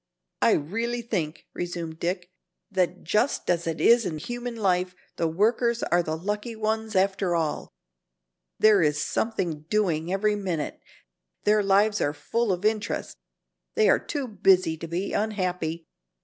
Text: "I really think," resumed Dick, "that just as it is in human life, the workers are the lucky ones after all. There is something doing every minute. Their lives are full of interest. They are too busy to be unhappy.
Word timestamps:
"I 0.41 0.53
really 0.53 1.03
think," 1.03 1.45
resumed 1.53 1.99
Dick, 1.99 2.27
"that 2.71 3.03
just 3.03 3.51
as 3.51 3.67
it 3.67 3.79
is 3.79 4.03
in 4.03 4.17
human 4.17 4.55
life, 4.55 4.95
the 5.17 5.27
workers 5.27 5.83
are 5.83 6.01
the 6.01 6.15
lucky 6.17 6.55
ones 6.55 6.95
after 6.95 7.35
all. 7.35 7.69
There 8.57 8.81
is 8.81 8.99
something 8.99 9.61
doing 9.69 10.11
every 10.11 10.35
minute. 10.35 10.79
Their 11.43 11.61
lives 11.61 12.01
are 12.01 12.15
full 12.15 12.51
of 12.51 12.65
interest. 12.65 13.15
They 13.75 13.89
are 13.89 13.99
too 13.99 14.27
busy 14.27 14.75
to 14.77 14.87
be 14.87 15.13
unhappy. 15.13 15.85